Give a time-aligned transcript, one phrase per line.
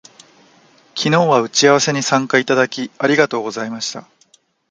[0.95, 4.07] 昨日は打ち合わせに参加いただき、ありがとうございました